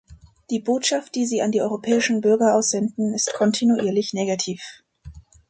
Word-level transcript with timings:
Die 0.49 0.57
Botschaft, 0.59 1.13
die 1.13 1.27
sie 1.27 1.43
an 1.43 1.51
die 1.51 1.61
europäischen 1.61 2.21
Bürger 2.21 2.55
aussenden, 2.55 3.13
ist 3.13 3.35
kontinuierlich 3.35 4.13
negativ. 4.15 4.81